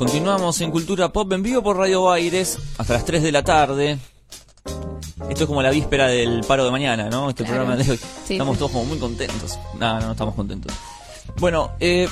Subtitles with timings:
[0.00, 3.98] Continuamos en Cultura Pop en vivo por Radio Aires hasta las 3 de la tarde.
[5.28, 7.28] Esto es como la víspera del paro de mañana, ¿no?
[7.28, 7.64] Este Claro.
[7.66, 8.00] programa de hoy.
[8.26, 8.60] Sí, estamos sí.
[8.60, 9.58] todos como muy contentos.
[9.78, 10.72] No, no, no estamos contentos.
[11.38, 12.08] Bueno, eh,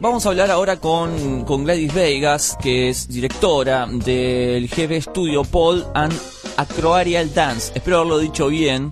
[0.00, 5.86] vamos a hablar ahora con, con Gladys Vegas, que es directora del GB Studio Paul
[5.94, 6.12] and
[6.56, 7.70] Acroarial Dance.
[7.76, 8.90] Espero haberlo dicho bien.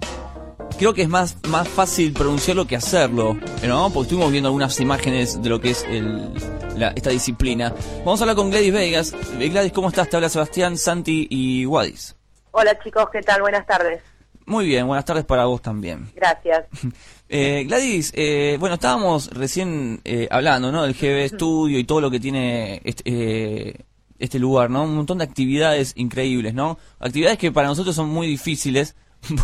[0.79, 3.91] Creo que es más, más fácil pronunciarlo que hacerlo, ¿no?
[3.91, 6.31] Porque estuvimos viendo algunas imágenes de lo que es el,
[6.77, 7.73] la- esta disciplina.
[7.99, 9.15] Vamos a hablar con Gladys Vegas.
[9.39, 10.09] Eh, Gladys, ¿cómo estás?
[10.09, 12.15] Te habla Sebastián, Santi y Wadis.
[12.53, 13.41] Hola chicos, ¿qué tal?
[13.43, 14.01] Buenas tardes.
[14.47, 16.11] Muy bien, buenas tardes para vos también.
[16.15, 16.67] Gracias.
[17.29, 20.85] Eh, Gladys, eh, bueno, estábamos recién eh, hablando, ¿no?
[20.85, 23.75] Del GB Studio y todo lo que tiene este, eh,
[24.21, 24.85] este lugar, ¿no?
[24.85, 26.79] Un montón de actividades increíbles, ¿no?
[27.01, 28.95] Actividades que para nosotros son muy difíciles,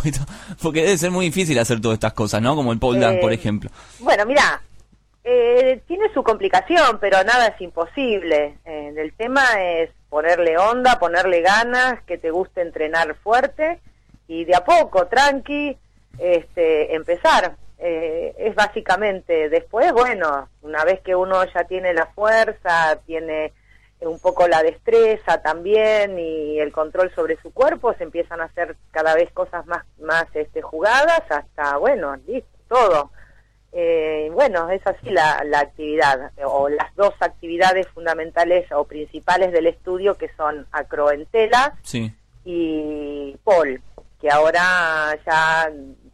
[0.61, 2.55] porque debe ser muy difícil hacer todas estas cosas, ¿no?
[2.55, 3.69] Como el pole dance, Eh, por ejemplo.
[3.99, 4.61] Bueno, mira,
[5.23, 8.57] eh, tiene su complicación, pero nada es imposible.
[8.65, 13.79] Eh, el tema es ponerle onda, ponerle ganas, que te guste entrenar fuerte
[14.27, 15.77] y de a poco, tranqui,
[16.19, 17.55] este, empezar.
[17.79, 23.51] Eh, es básicamente, después, bueno, una vez que uno ya tiene la fuerza, tiene
[24.01, 28.75] un poco la destreza también y el control sobre su cuerpo, se empiezan a hacer
[28.91, 33.11] cada vez cosas más, más este, jugadas hasta, bueno, listo, todo.
[33.75, 39.65] Eh, bueno, es así la, la actividad, o las dos actividades fundamentales o principales del
[39.67, 42.13] estudio que son acroentela Sí.
[42.45, 43.81] y pole,
[44.21, 45.71] que ahora ya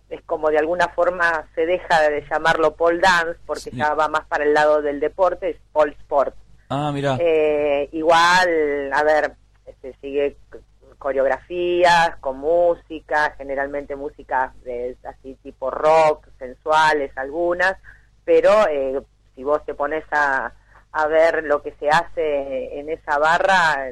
[0.09, 3.75] es como de alguna forma se deja de llamarlo pole dance porque Sí.
[3.77, 6.33] ya va más para el lado del deporte, es pole sport.
[6.69, 7.17] Ah, mira.
[7.19, 9.33] Eh, igual, a ver,
[9.81, 10.37] se sigue c-
[11.00, 17.75] coreografías con música, generalmente música de así tipo rock, sensuales algunas,
[18.25, 19.02] pero eh,
[19.36, 20.52] si vos te pones a,
[20.92, 23.89] a ver lo que se hace en esa barra,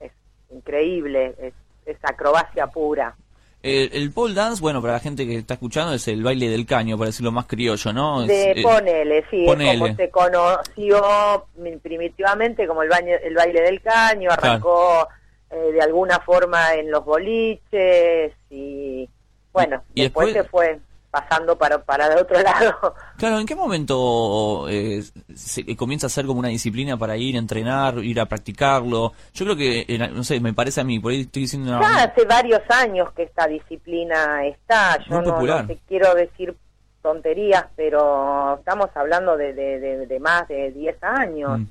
[0.00, 0.12] es
[0.50, 1.54] increíble, es,
[1.86, 3.14] es acrobacia pura.
[3.62, 6.66] El, el pole dance, bueno, para la gente que está escuchando, es el baile del
[6.66, 8.22] caño, para decirlo más criollo, ¿no?
[8.22, 13.34] Es, De eh, ponele, sí, es como se conoció mi- primitivamente como el, baño, el
[13.34, 15.08] baile del caño, arrancó
[15.50, 19.08] eh, de alguna forma en los boliches y
[19.52, 20.80] bueno, Y después, después- se fue
[21.10, 22.94] pasando para, para el otro lado.
[23.16, 25.02] Claro, ¿en qué momento eh,
[25.34, 29.12] se comienza a ser como una disciplina para ir a entrenar, ir a practicarlo?
[29.32, 31.80] Yo creo que, eh, no sé, me parece a mí, por ahí estoy diciendo una...
[31.80, 35.62] Ya hace varios años que esta disciplina está, yo Muy no, popular.
[35.62, 36.54] no te quiero decir
[37.00, 41.60] tonterías, pero estamos hablando de, de, de- de más de 10 años.
[41.60, 41.66] Mm.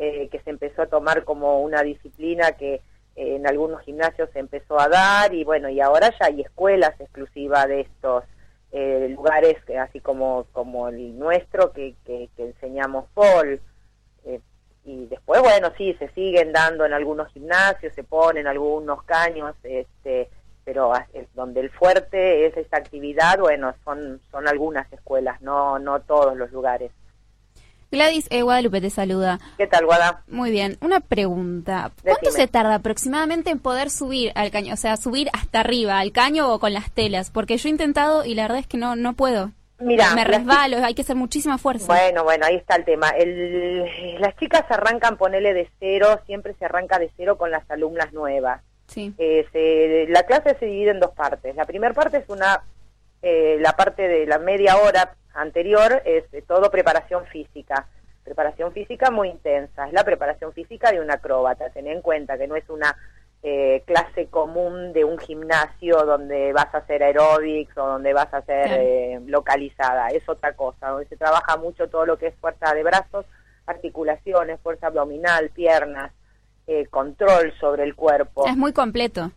[0.00, 2.80] eh, que se empezó a tomar como una disciplina que eh,
[3.18, 7.66] en algunos gimnasios se empezó a dar y bueno, y ahora ya hay escuelas exclusivas
[7.66, 8.22] de estos
[8.70, 13.60] eh, lugares, así como, como el nuestro, que, que, enseñamos pole.
[14.24, 14.40] Eh,
[14.84, 20.30] y después, bueno, sí, se siguen dando en algunos gimnasios, se ponen algunos caños, este
[20.64, 20.92] pero
[21.34, 26.52] donde el fuerte es esta actividad, bueno, son, son algunas escuelas, no, no todos los
[26.52, 26.92] lugares.
[27.90, 29.38] Gladys, eh, Guadalupe te saluda.
[29.56, 30.22] ¿Qué tal, Guada?
[30.28, 31.90] Muy bien, una pregunta.
[32.02, 32.44] ¿Cuánto Decime.
[32.44, 34.74] se tarda aproximadamente en poder subir al caño?
[34.74, 37.30] O sea, subir hasta arriba, al caño o con las telas.
[37.30, 39.52] Porque yo he intentado y la verdad es que no, no puedo.
[39.80, 41.86] Mira, Me resbalo, hay que hacer muchísima fuerza.
[41.86, 43.10] Bueno, bueno, ahí está el tema.
[43.10, 43.84] El-
[44.20, 48.60] las chicas arrancan, ponele de cero, siempre se arranca de cero con las alumnas nuevas.
[48.88, 49.14] Sí.
[49.18, 51.54] Eh, se- la clase se divide en dos partes.
[51.54, 52.60] La primera parte es una,
[53.22, 57.86] eh, la parte de la media hora anterior es eh, todo preparación física.
[58.24, 59.86] Preparación física muy intensa.
[59.86, 61.70] Es la preparación física de un acróbata.
[61.70, 62.96] Ten en cuenta que no es una
[63.42, 68.38] eh, clase común de un gimnasio donde vas a hacer aeróbics o donde vas a
[68.38, 70.08] hacer eh, localizada.
[70.08, 70.88] Es otra cosa.
[70.88, 73.26] Donde se trabaja mucho todo lo que es fuerza de brazos,
[73.66, 76.12] articulaciones, fuerza abdominal, piernas,
[76.66, 78.46] eh, control sobre el cuerpo.
[78.46, 79.30] Es muy completo.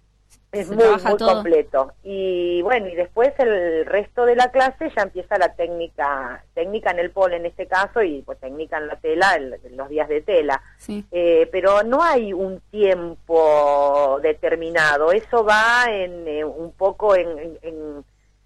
[0.51, 1.34] Es Se muy, muy todo.
[1.35, 1.94] completo.
[2.03, 7.00] Y bueno, y después el resto de la clase ya empieza la técnica, técnica en
[7.00, 10.19] el pole en este caso y pues técnica en la tela, el- los días de
[10.21, 10.62] tela.
[10.77, 11.06] Sí.
[11.12, 17.57] Eh, pero no hay un tiempo determinado, eso va en eh, un poco en,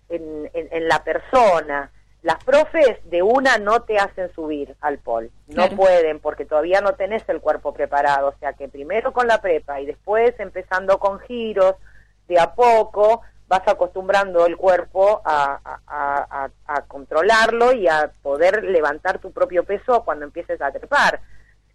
[0.10, 1.92] en, la persona.
[2.22, 6.94] Las profes de una no te hacen subir al pol, no pueden porque todavía no
[6.94, 11.20] tenés el cuerpo preparado, o sea que primero con la prepa y después empezando con
[11.20, 11.76] giros,
[12.28, 19.20] de a poco vas acostumbrando el cuerpo a, a- a- controlarlo y a poder levantar
[19.20, 21.20] tu propio peso cuando empieces a trepar.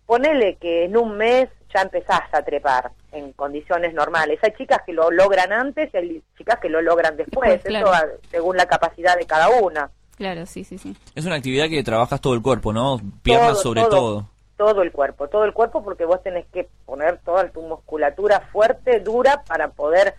[0.07, 4.41] Ponele que en un mes ya empezás a trepar en condiciones normales.
[4.43, 7.93] Hay chicas que lo logran antes y hay chicas que lo logran después, claro.
[7.95, 9.91] eso según la capacidad de cada una.
[10.17, 10.97] Claro, sí, sí, sí.
[11.15, 13.01] Es una actividad que trabajas todo el cuerpo, ¿no?
[13.23, 13.91] Piernas Todo, sobre todo.
[13.91, 14.27] todo.
[14.57, 18.99] todo el cuerpo, todo el cuerpo porque vos tenés que poner toda tu musculatura fuerte,
[19.01, 20.15] dura, para poder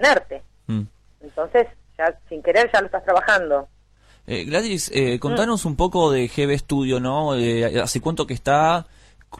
[0.00, 0.42] sostenerte.
[0.66, 0.82] Mm.
[1.22, 1.66] Entonces,
[1.98, 3.68] ya sin querer ya lo estás trabajando.
[4.26, 7.34] Eh, Gladys, eh, contanos un poco de GB Studio, ¿no?
[7.34, 8.86] Eh, ¿Hace cuánto que está?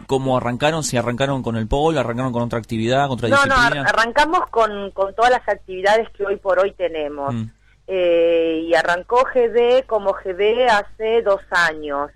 [0.06, 0.82] ¿Cómo arrancaron?
[0.84, 1.98] ¿Si arrancaron con el pole?
[1.98, 3.82] ¿Arrancaron con otra actividad, con otra No, no, disciplina?
[3.82, 7.34] ar- arrancamos con, con todas las actividades que hoy por hoy tenemos.
[7.34, 7.44] Mm.
[7.88, 12.10] Eh, y arrancó GD como GD hace dos años.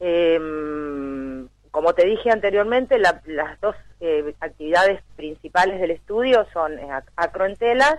[0.00, 0.95] Em,
[1.86, 7.04] como te dije anteriormente, la- las dos eh, actividades principales del estudio son eh, ac-
[7.14, 7.94] acroentelas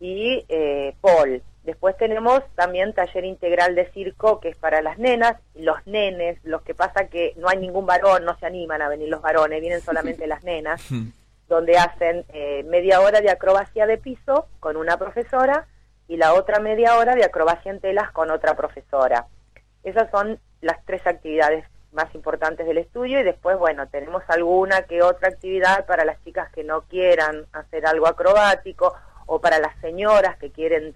[0.00, 1.42] y eh, pole.
[1.62, 6.62] Después tenemos también taller integral de circo, que es para las nenas, los nenes, los
[6.62, 9.82] que pasa que no hay ningún varón, no se animan a venir los varones, vienen
[9.82, 10.84] solamente las nenas
[11.48, 15.68] donde hacen eh, media hora de acrobacia de piso con una profesora
[16.08, 19.26] y la otra media hora de acrobacia en telas con otra profesora.
[19.84, 25.02] Esas son las tres actividades más importantes del estudio y después, bueno, tenemos alguna que
[25.02, 28.94] otra actividad para las chicas que no quieran hacer algo acrobático
[29.26, 30.94] o para las señoras que quieren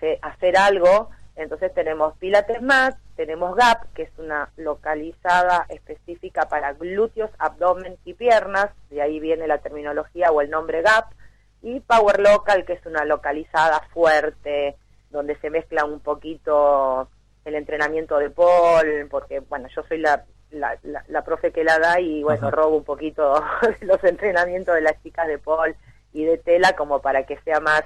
[0.00, 1.10] se- hacer algo.
[1.36, 8.14] Entonces tenemos Pilates Mat, tenemos GAP, que es una localizada específica para glúteos, abdomen y
[8.14, 11.12] piernas, de ahí viene la terminología o el nombre GAP,
[11.62, 14.76] y Power Local, que es una localizada fuerte,
[15.10, 17.08] donde se mezcla un poquito
[17.46, 21.78] el entrenamiento de Paul, porque bueno, yo soy la, la, la, la profe que la
[21.78, 22.56] da y bueno, Ajá.
[22.56, 23.42] robo un poquito
[23.80, 25.74] los entrenamientos de las chicas de Paul
[26.12, 27.82] y de tela como para que sea más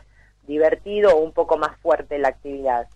[0.46, 2.88] divertido o un poco más fuerte la actividad.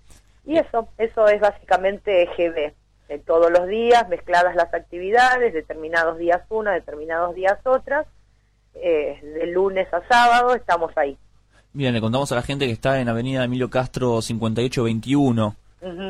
[0.46, 2.72] Y eso, eso es básicamente GB.
[3.08, 8.06] De todos los días, mezcladas las actividades, determinados días una, determinados días otras,
[8.74, 11.18] eh, de lunes a sábado estamos ahí.
[11.74, 15.56] Bien, le contamos a la gente que está en Avenida Emilio Castro 5821.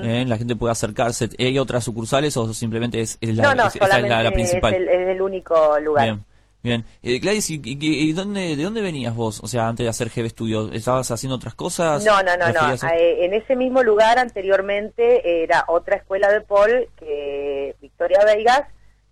[0.05, 1.29] Eh, la gente puede acercarse.
[1.38, 4.75] ¿Hay otras sucursales o simplemente es, es la, no, no, es- la, la principal?
[4.75, 6.05] el, es el único lugar.
[6.05, 6.25] Bien,
[6.62, 6.85] bien.
[7.03, 9.41] Eh, Gladys, ¿y, y- y dónde, de dónde venías vos?
[9.43, 12.05] O sea, antes de hacer GB Studio, ¿estabas haciendo otras cosas?
[12.05, 12.53] No, no, no, no.
[12.61, 18.62] ¿Preferías- Eh, en ese mismo lugar anteriormente era otra escuela de Paul, que Victoria Vegas,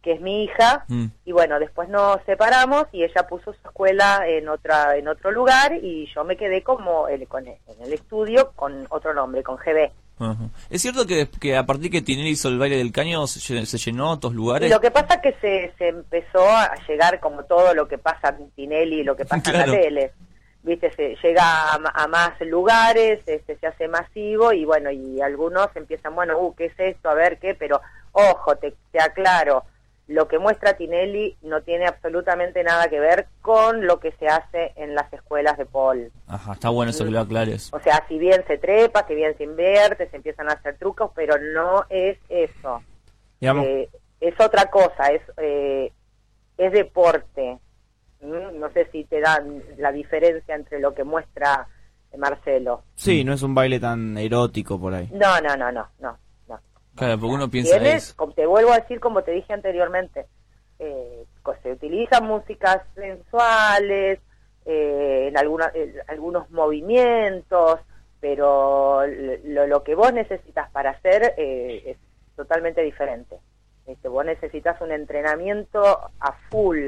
[0.02, 1.06] que es mi hija, Mm.
[1.24, 5.74] y bueno, después nos separamos y ella puso su escuela en otra en otro lugar
[5.80, 9.58] y yo me quedé como el, con el- en el estudio con otro nombre, con
[9.58, 9.92] GB.
[10.30, 10.44] Ajá.
[10.70, 13.78] ¿Es cierto que, que a partir que Tinelli hizo el baile del caño se, se
[13.78, 14.70] llenó otros Y lugares?
[14.70, 18.36] lo que pasa es que se, se empezó a llegar como todo lo que pasa
[18.38, 19.72] en Tinelli y lo que pasa Claro.
[19.72, 20.12] en la tele.
[20.64, 25.68] Viste, se llega a, a más lugares, este, se hace masivo y bueno, y algunos
[25.74, 27.08] empiezan, bueno, uh, ¿qué es esto?
[27.10, 27.80] A ver qué, pero
[28.12, 29.64] ojo, te, te aclaro,
[30.08, 34.72] lo que muestra Tinelli no tiene absolutamente nada que ver con lo que se hace
[34.76, 36.10] en las escuelas de Paul.
[36.26, 37.70] Ajá, está bueno eso que lo aclares.
[37.72, 41.10] O sea, si bien se trepa, si bien se invierte, se empiezan a hacer trucos,
[41.14, 42.82] pero no es eso.
[43.40, 43.88] Digamos, Eh,
[44.20, 45.92] es otra cosa, es, eh,
[46.58, 47.58] es deporte.
[48.20, 48.58] ¿Mm?
[48.60, 51.66] No sé si te dan la diferencia entre lo que muestra
[52.18, 52.82] Marcelo.
[52.94, 55.08] sí, no es un baile tan erótico por ahí.
[55.12, 56.18] No, no, no, no, no.
[57.02, 58.14] Claro, porque uno piensa Tienes, eso.
[58.16, 60.26] como te vuelvo a decir, como te dije anteriormente,
[60.78, 61.24] eh,
[61.62, 64.20] se utilizan músicas sensuales,
[64.64, 67.80] eh, en alguna, en algunos movimientos,
[68.20, 71.96] pero lo, lo que vos necesitas para hacer eh, es
[72.36, 73.36] totalmente diferente.
[73.86, 75.82] Este, vos necesitas un entrenamiento
[76.20, 76.86] a full,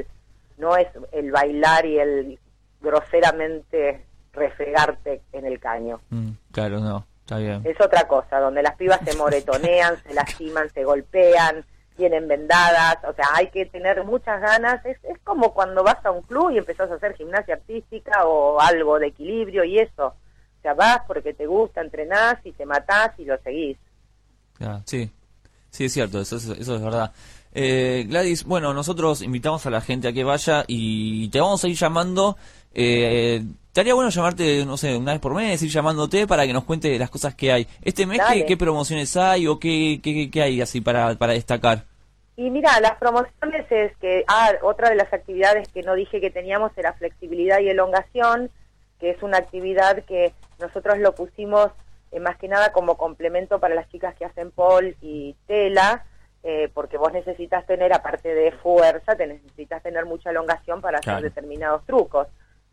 [0.57, 2.39] no es el bailar y el
[2.79, 5.99] groseramente refregarte en el caño.
[6.09, 7.61] Mm, claro, no, está bien.
[7.65, 11.65] Es otra cosa, donde las pibas se moretonean, se lastiman, se golpean,
[11.97, 14.85] tienen vendadas, o sea, hay que tener muchas ganas.
[14.85, 18.59] Es, es como cuando vas a un club y empezás a hacer gimnasia artística o
[18.59, 20.07] algo de equilibrio y eso.
[20.07, 23.77] O sea, vas porque te gusta, entrenás y te matás y lo seguís.
[24.85, 25.09] Sí,
[25.69, 27.11] sí, es cierto, eso, es- eso es verdad.
[27.57, 31.69] Eh, Gladys, bueno, nosotros invitamos a la gente a que vaya y te vamos a
[31.69, 32.35] ir llamando.
[32.73, 36.65] Eh, estaría bueno llamarte, no sé, una vez por mes, ir llamándote para que nos
[36.65, 37.65] cuente las cosas que hay.
[37.81, 41.85] Este mes, ¿qué, promociones hay o qué, qué, qué hay así para, para destacar?
[42.35, 46.31] Y mira, las promociones es que, ah, otra de las actividades que no dije que
[46.31, 48.51] teníamos era flexibilidad y elongación,
[48.99, 51.71] que es una actividad que nosotros lo pusimos
[52.11, 56.03] eh, más que nada como complemento para las chicas que hacen pole y tela,
[56.47, 61.13] eh, porque vos necesitas tener, aparte de fuerza, te necesitas tener mucha elongación para hacer
[61.13, 61.23] Claro.
[61.23, 62.27] determinados trucos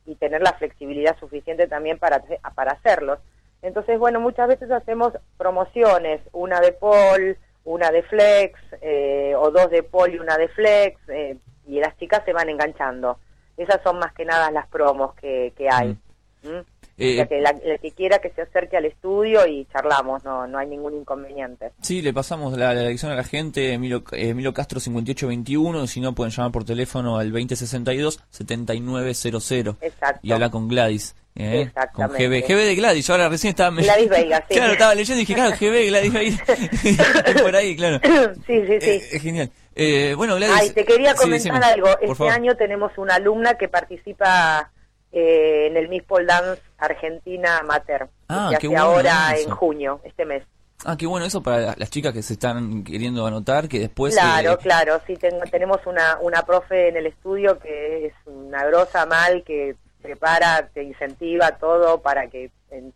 [0.04, 2.22] y tener la flexibilidad suficiente también para,
[2.54, 3.18] para hacerlos.
[3.62, 9.70] Entonces, bueno, muchas veces hacemos promociones, una de pole, una de flex, eh, o dos
[9.70, 13.18] de pole y una de flex, eh, y las chicas se van enganchando.
[13.56, 15.96] Esas son más que nada las promos que, que hay.
[16.42, 16.60] ¿Mm?
[16.98, 20.22] Eh, O sea que la, el que quiera que se acerque al estudio y charlamos,
[20.24, 21.70] no, no hay ningún inconveniente.
[21.80, 26.00] Sí, le pasamos la, la dirección a la gente, Emilio, eh, Emilio Castro 5821, si
[26.00, 30.20] no pueden llamar por teléfono al 2062-7900 Exacto.
[30.22, 31.14] y hablar con Gladys.
[31.34, 31.70] ¿eh?
[31.94, 32.08] Con.
[32.08, 33.74] GB, GB de Gladys, ahora recién estaba...
[33.76, 34.54] Gladys Veiga, sí.
[34.54, 36.44] Claro, estaba leyendo y dije, claro, GB, Gladys Veiga,
[37.42, 38.00] por ahí, claro.
[38.46, 38.90] sí, sí, sí.
[38.90, 39.50] Eh, es genial.
[39.74, 40.56] Eh, bueno, Gladys...
[40.60, 41.88] Ay, te quería sí, comentar decime, algo.
[42.00, 44.70] Este año tenemos una alumna que participa
[45.12, 48.08] eh, en el Miss Pole Dance Argentina Amateur.
[48.28, 49.48] Ah, que hace ahora eso.
[49.50, 50.42] en junio, este mes.
[50.84, 54.14] Ah, qué bueno eso para la- las chicas que se están queriendo anotar, que después...
[54.14, 55.00] claro, eh, claro.
[55.06, 59.76] Sí, tengo- tenemos una, una profe en el estudio que es una grosa mal, que
[60.00, 62.92] prepara, te incentiva todo para que en-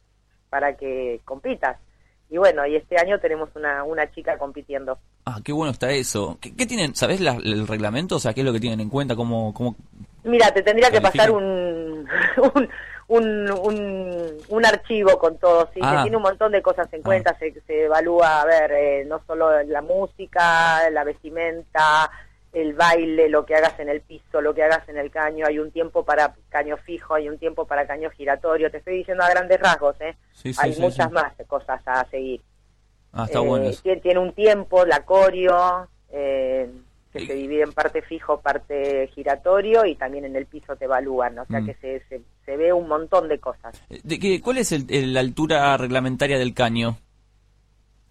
[0.50, 1.76] para que compitas.
[2.28, 4.98] Y bueno, y este año tenemos una, una chica compitiendo.
[5.24, 6.38] Ah, qué bueno está eso.
[6.40, 6.96] ¿Qué, qué tienen?
[6.96, 8.16] ¿Sabés la- el reglamento?
[8.16, 9.14] O sea, ¿qué es lo que tienen en cuenta?
[9.14, 9.76] ¿Cómo, cómo...
[10.26, 12.06] Mira, te tendría que pasar un,
[12.54, 12.68] un,
[13.08, 15.80] un, un, un archivo con todo, ¿sí?
[15.82, 16.00] Ah.
[16.02, 19.62] tiene un montón de cosas en cuenta, se, se evalúa, a ver, eh, no solo
[19.62, 22.10] la música, la vestimenta,
[22.52, 25.58] el baile, lo que hagas en el piso, lo que hagas en el caño, hay
[25.58, 29.30] un tiempo para caño fijo, hay un tiempo para caño giratorio, te estoy diciendo a
[29.30, 30.16] grandes rasgos, ¿eh?
[30.32, 32.40] Sí, sí, hay sí, muchas más cosas a seguir.
[33.12, 33.70] Ah, está Eh, bueno.
[33.82, 36.68] Tiene, tiene un tiempo, la coreo, eh,
[37.18, 41.38] que se divide en parte fijo, parte giratorio, y también en el piso te evalúan,
[41.38, 41.66] o sea Mm.
[41.66, 43.80] que se, se, se ve un montón de cosas.
[43.88, 46.98] ¿De qué, ¿Cuál es la altura reglamentaria del caño?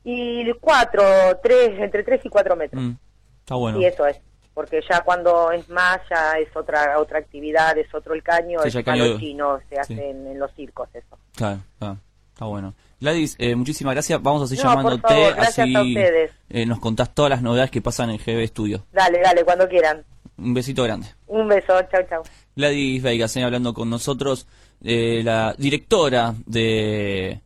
[0.03, 1.03] Y cuatro,
[1.41, 2.91] tres, entre tres y cuatro metros, Mm,
[3.39, 3.79] está bueno.
[3.81, 4.17] y eso es.
[4.53, 8.67] Porque ya cuando es más, ya es otra otra actividad, es otro el caño, Sí,
[8.69, 10.01] es el caño- chino, se hace sí.
[10.01, 11.17] en, en los circos eso.
[11.35, 11.97] Claro, claro,
[12.31, 12.73] está bueno.
[13.01, 14.21] Gladys, eh, muchísimas gracias.
[14.21, 15.13] Vamos a seguir No, llamándote.
[15.37, 16.31] así a ustedes.
[16.49, 18.85] eh, nos contás todas las novedades que pasan en GB Studio.
[18.93, 20.03] Dale, dale, cuando quieran.
[20.37, 21.07] Un besito grande.
[21.27, 22.23] Un beso, chau, chau.
[22.55, 24.47] Gladys señora, hablando con nosotros,
[24.83, 27.41] eh, la directora de,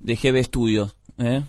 [0.00, 0.96] de GB Studios.
[1.18, 1.42] ¿eh?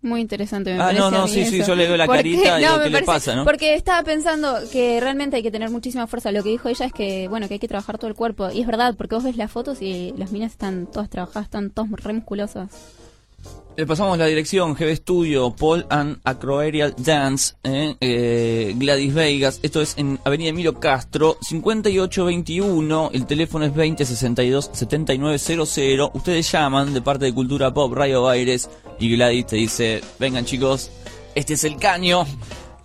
[0.00, 1.00] Muy interesante, me Ah, parece.
[1.00, 3.02] no, no, mí sí, sí, yo le veo la carita y digo, me ¿qué le
[3.02, 3.44] pasa, no?
[3.44, 6.30] Porque estaba pensando que realmente hay que tener muchísima fuerza.
[6.30, 8.48] Lo que dijo ella es que, bueno, que hay que trabajar todo el cuerpo.
[8.52, 11.70] Y es verdad, porque vos ves las fotos y las minas están todas trabajadas, están
[11.70, 12.68] todas re musculosas.
[13.78, 17.94] Le pasamos la dirección, GB Studio, Paul and Acroaerial Dance, ¿eh?
[18.00, 19.60] Eh, Gladys Vegas.
[19.62, 23.10] Esto es en Avenida Emilio Castro, 5821.
[23.14, 26.10] El teléfono es 2062-7900.
[26.12, 28.68] Ustedes llaman de parte de Cultura Pop, Radio Baires.
[28.98, 30.90] Y Gladys te dice: Vengan chicos,
[31.36, 32.26] este es el caño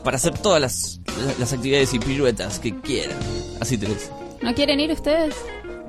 [0.04, 1.00] para hacer todas las,
[1.40, 3.18] las actividades y piruetas que quieran.
[3.60, 4.12] Así te dice.
[4.44, 5.34] ¿No quieren ir ustedes?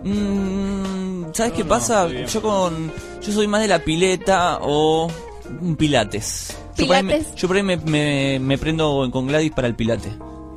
[0.02, 2.08] Mm, ¿Sabes qué pasa?
[2.08, 5.10] Yo con yo soy más de la pileta o
[5.60, 6.56] un pilates.
[6.76, 7.34] Yo por ahí, me, Pilates.
[7.36, 10.08] yo por ahí me, me- me prendo con Gladys para el pilate.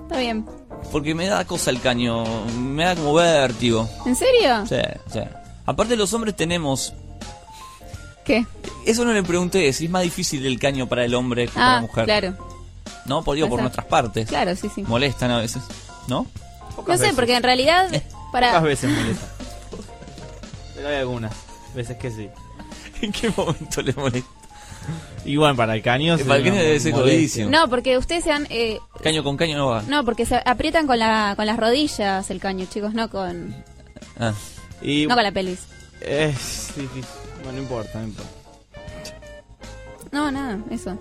[0.03, 0.45] Está bien.
[0.91, 2.23] Porque me da cosa el caño,
[2.59, 3.87] me da como vértigo.
[4.05, 4.65] ¿En serio?
[4.67, 4.75] Sí,
[5.11, 5.19] sí.
[5.65, 6.93] Aparte los hombres tenemos...
[8.23, 8.45] ¿Qué?
[8.85, 11.65] Eso no le pregunté, si es más difícil el caño para el hombre que para
[11.67, 12.05] la Ah, mujer.
[12.05, 12.33] claro.
[13.05, 13.23] ¿No?
[13.23, 14.27] Por, digo, por nuestras partes.
[14.27, 14.83] Claro, sí, sí.
[14.83, 15.63] Molestan a veces.
[16.07, 16.25] ¿No?
[16.85, 18.59] No sé, porque en realidad, Pocas para...
[18.59, 19.27] veces molesta.
[20.75, 21.33] Pero hay algunas
[21.75, 22.29] veces que sí.
[23.01, 24.29] ¿En qué momento le molesta?
[25.25, 26.17] Bueno, para el caño.
[26.19, 27.49] Para el caño no, debe ser jodidísimo.
[27.49, 28.47] No, porque ustedes se han...
[28.49, 29.81] eh, Caño con caño no va.
[29.81, 33.53] no, porque se aprietan con, la, con las rodillas el caño, chicos, no con,
[34.19, 34.33] Ah.
[34.81, 35.59] Y no con la pelis.
[36.01, 37.03] es difícil.
[37.43, 38.29] Bueno, no importa, no importa.
[40.11, 40.97] No, nada, eso.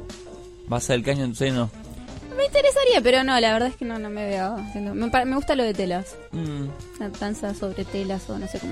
[0.66, 1.70] Vas al caño en seno.
[2.56, 4.94] Interesaría, pero no, la verdad es que no, no me veo haciendo...
[4.94, 6.16] Me, me gusta lo de telas.
[6.32, 6.68] Mm.
[7.20, 8.64] Danza sobre telas o no sé cómo.